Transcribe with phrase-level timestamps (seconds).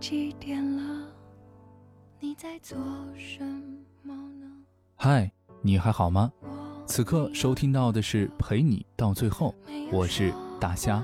[0.00, 1.08] 几点了？
[2.20, 2.76] 你在做
[3.16, 3.42] 什
[4.02, 4.46] 么呢？
[4.94, 5.30] 嗨，
[5.62, 6.30] 你还好吗？
[6.86, 9.54] 此刻收听到的是陪你到最后，
[9.90, 11.02] 我是大虾。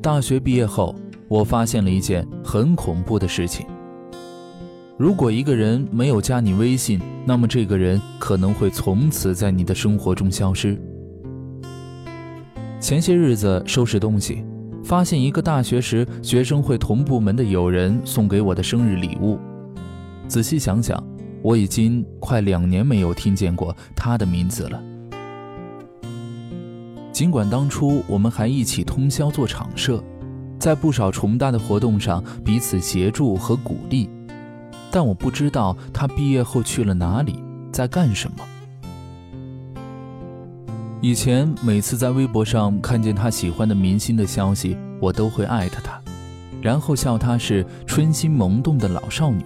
[0.00, 0.94] 大学毕业后，
[1.28, 3.66] 我发现了一件很恐怖的事情。
[5.02, 10.80] 如果一个人没有加你微信，那么这个人可能会从此在你的生活中消失。
[12.78, 14.44] 前些日子收拾东西，
[14.84, 19.40] 发现一个大学时学生会同部门的友人送给我的生日礼物。
[20.28, 21.04] 仔细想想，
[21.42, 24.80] 我已经快两年没有听见过他的名字了。
[27.10, 30.00] 尽管当初我们还一起通宵做场社，
[30.60, 34.08] 在不少重大的活动上彼此协助和鼓励。
[34.92, 37.42] 但我不知道他毕业后去了哪里，
[37.72, 38.44] 在干什么。
[41.00, 46.00] 以前每次在微博上看见他喜欢的明星的消息，我都会艾特他，
[46.60, 49.42] 然后笑他是春心萌动的老少女。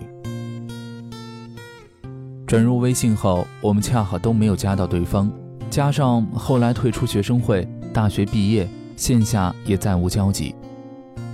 [2.46, 5.30] 转入微信后，我们恰好都没有加到对方，
[5.70, 10.54] 加上后来退出学生会，大学毕业，线下也再无交集。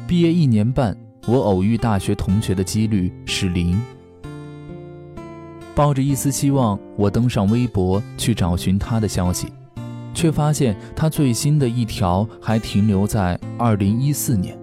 [0.07, 3.81] 毕业一年半，我偶遇大学同学的几率是零。
[5.75, 9.49] 抱着一丝希望，我登上微博去找寻他的消息，
[10.13, 14.59] 却发现他最新的一条还停留在2014年，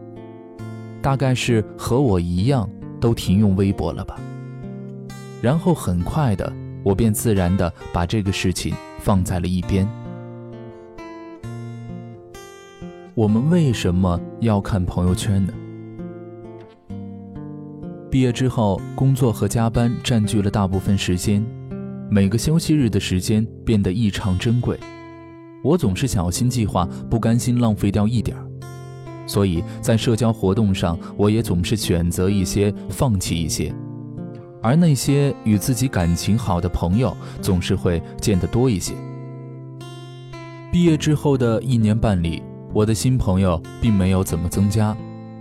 [1.02, 4.20] 大概是和我一样都停用微博了吧。
[5.42, 6.52] 然后很快的，
[6.84, 9.88] 我便自然的把这个事情放在了一边。
[13.16, 15.52] 我们为什么要看朋友圈呢？
[18.12, 21.46] 毕业之后，工作和加班占据了大部分时间，
[22.10, 24.80] 每个休息日的时间变得异常珍贵。
[25.64, 28.48] 我总是小心计划，不甘心浪费掉一点儿，
[29.28, 33.72] 所以在社交活动上，我也总是选择一些，放弃一些。
[34.62, 38.94] 而那些与自己感情好的朋友，总是会见得多一些。
[40.72, 42.42] 毕业之后的一年半里，
[42.74, 44.98] 我的新朋友并没有怎么增加。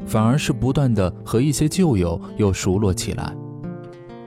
[0.09, 3.37] 反而是不断的和一些旧友又熟络起来，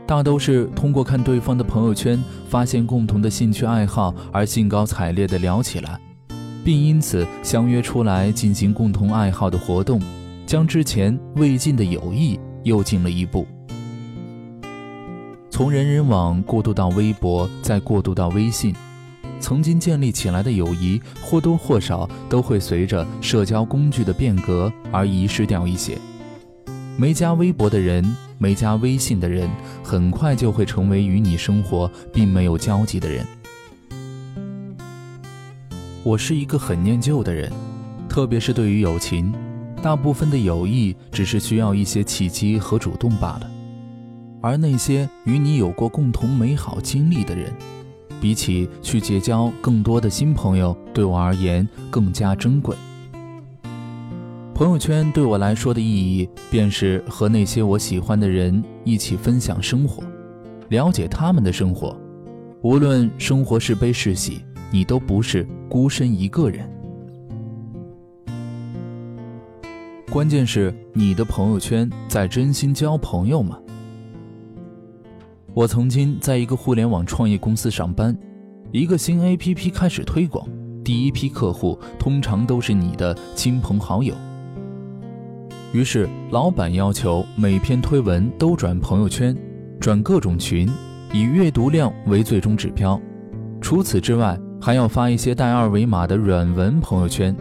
[0.05, 5.99] 大都是通过看对方的朋友圈，发现共同的兴趣爱好而兴高采烈的聊起来，
[6.63, 9.99] 并因此相约出来进行共同爱好的活动，
[10.45, 13.47] 将之前未尽的友谊又进了一步。
[15.49, 18.75] 从人人网过渡到微博，再过渡到微信。
[19.41, 25.97] 曾经建立起来的友谊，或多或少都会随着社交工具的变革而遗失掉一些。
[26.97, 29.49] 没加微博的人，没加微信的人，
[29.83, 33.25] 很快就会成为与你生活并没有交集的人。
[36.03, 37.51] 我是一个很念旧的人，
[38.07, 39.33] 特别是对于友情，
[39.81, 43.49] 大部分的友谊只是需要一些契机和主动罢了，
[44.41, 47.51] 而那些与你有过共同美好经历的人。
[48.21, 52.75] 比起去结交更多的新朋友，对我而言更加珍贵。
[54.53, 60.03] 朋友圈对我来说的意义，便是和那些我喜欢的人一起分享生活，
[60.69, 61.97] 了解他们的生活。
[62.61, 66.69] 无论生活是悲是喜，你都不是孤身一个人。
[70.11, 73.57] 关键是你的朋友圈在真心交朋友吗？
[75.53, 78.17] 我曾经在一个互联网创业公司上班，
[78.71, 80.47] 一个新 APP 开始推广，
[80.81, 84.15] 第一批客户通常都是你的亲朋好友。
[85.73, 89.35] 于是老板要求每篇推文都转朋友圈，
[89.77, 90.69] 转各种群，
[91.11, 92.99] 以阅读量为最终指标。
[93.59, 97.35] 除此之外，还要发一些带二维码的软文朋友圈。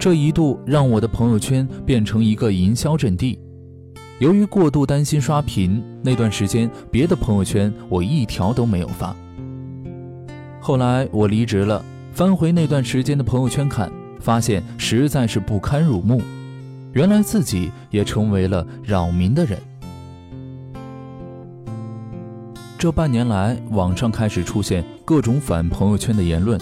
[0.00, 3.38] 这一度让我的朋友圈变成一个营销阵地。
[4.18, 9.14] 由于过度担心刷屏，那段时间别的朋友圈我一条都没有发。
[10.58, 16.22] 后来我离职了，翻回那段时间的朋友圈看，发现实在是不堪入目。
[16.94, 19.58] 原来自己也成为了扰民的人。
[22.78, 26.58] 这半年来，网上开始出现各种反朋友圈的言论，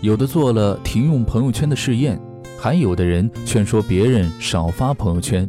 [0.00, 2.20] 有的做了停用朋友圈的试验，
[2.58, 5.48] 还有的人劝说别人少发朋友圈。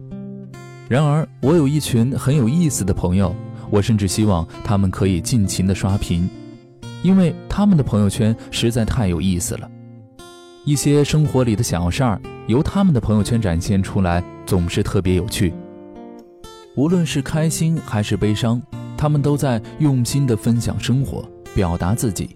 [0.93, 3.35] 然而，我有一群很有意思的朋友，
[3.71, 6.29] 我甚至希望他们可以尽情的刷屏，
[7.01, 9.67] 因为他们的朋友圈实在太有意思了。
[10.63, 15.51] 一些生活里的小事儿，由他们的朋友圈展现出来，总是特别有趣。
[16.75, 18.61] 无论是开心还是悲伤，
[18.95, 22.35] 他们都在用心的分享生活，表达自己。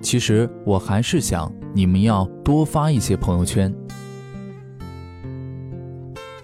[0.00, 3.74] 其实我还是想你们要多发一些朋友圈。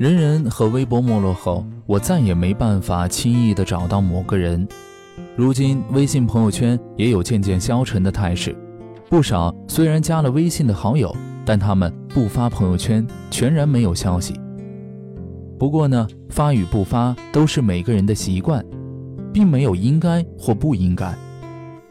[0.00, 4.66] 人人和微博没落后，我再也没办法轻易的找到某个人。
[5.36, 8.56] 如今微信朋友圈也有渐渐消沉的态势，
[9.10, 11.14] 不少虽然加了微信的好友，
[11.44, 14.32] 但他们不发朋友圈，全然没有消息。
[15.58, 18.64] 不过呢，发与不发都是每个人的习惯，
[19.34, 21.14] 并没有应该或不应该。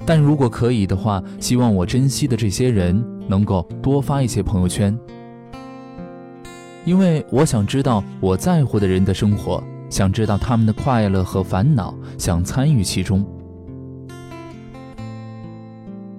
[0.03, 4.97] 但如果可以的话，希望我珍惜的这些人能够多发一些朋友圈，
[6.89, 13.23] 因为我想知道我在乎的人的生活，想知道他们的快乐和烦恼，想参与其中。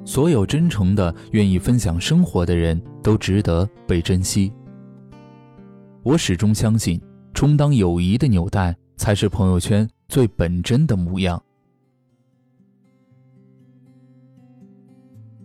[0.05, 4.53] 所有真诚的、愿意分享生活的人都值得被珍惜。
[6.05, 7.01] 我始终相信。
[7.35, 11.43] 充当友谊的纽带，才是朋友圈最本真的模样。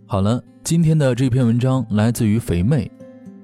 [0.06, 2.88] 好了，今天的这篇文章来自于肥妹，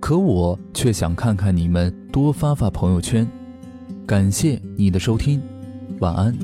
[0.03, 3.25] 可我却想看看你们多发发朋友圈。
[4.05, 5.41] 感谢你的收听，
[6.01, 6.37] 晚安。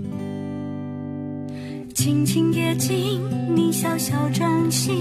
[1.92, 3.20] 轻轻贴近
[3.52, 4.94] 你小小掌心，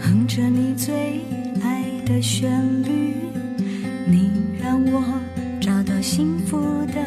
[0.00, 1.20] 哼着你最
[1.62, 2.50] 爱的旋
[2.84, 3.16] 律，
[4.06, 5.04] 你让我。
[5.60, 7.06] 找到幸福的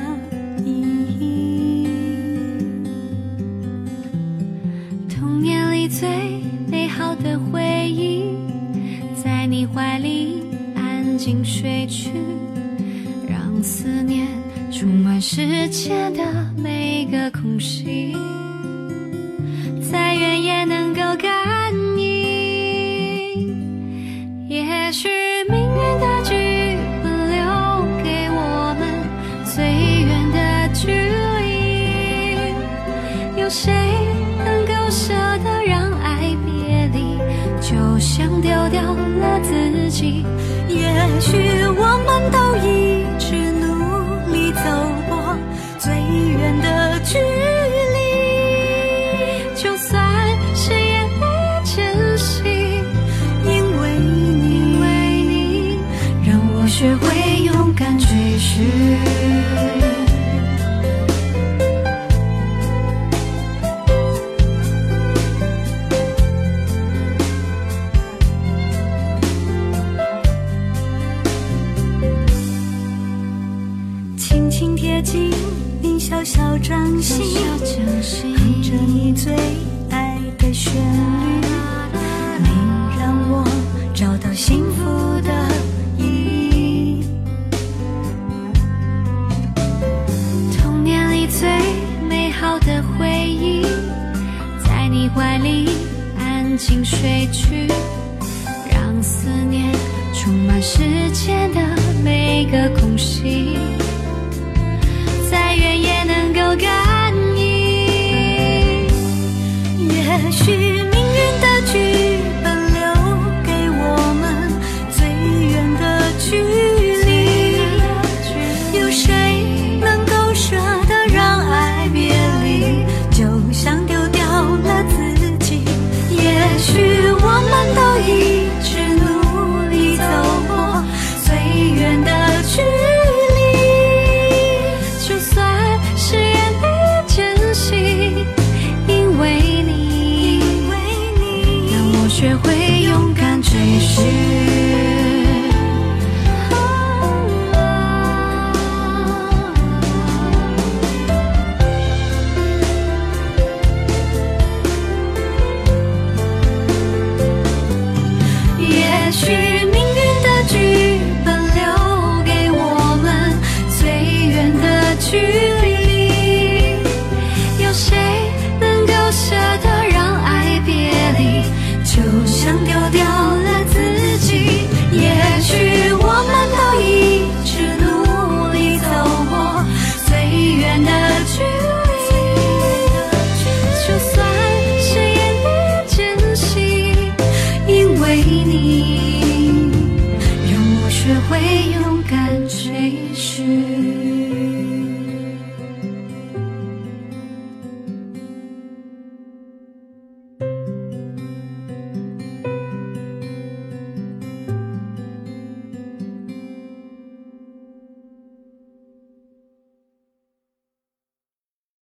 [0.64, 0.72] 意
[1.20, 1.88] 义。
[5.10, 6.08] 童年里最
[6.68, 8.24] 美好的回忆，
[9.74, 10.44] 怀里
[10.76, 12.10] 安静睡去，
[13.28, 14.28] 让思念
[14.72, 16.24] 充满世界的
[16.56, 18.16] 每个空隙。
[19.92, 21.55] 再远也能够感
[40.04, 41.38] 也许
[41.78, 42.45] 我们都